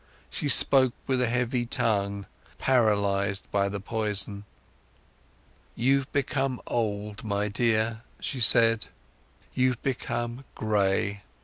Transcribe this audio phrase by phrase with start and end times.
[0.31, 2.25] She spoke with a heavy tongue,
[2.57, 4.45] paralysed by the poison.
[5.75, 8.87] "You've become old, my dear," she said,
[9.53, 11.21] "you've become gray.